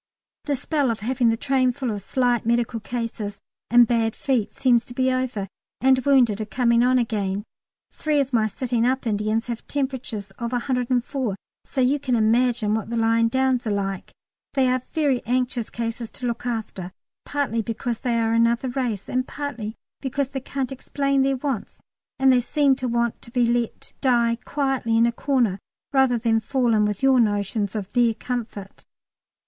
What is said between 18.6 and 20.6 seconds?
race and partly because they